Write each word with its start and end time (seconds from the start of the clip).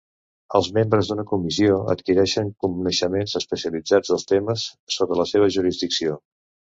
Els 0.59 0.67
membres 0.75 1.09
d'una 1.09 1.25
comissió 1.31 1.75
adquireixen 1.93 2.49
coneixements 2.65 3.35
especialitzats 3.41 4.13
dels 4.15 4.25
temes 4.33 4.65
sota 4.97 5.19
la 5.21 5.27
seva 5.33 5.51
jurisdicció. 5.57 6.17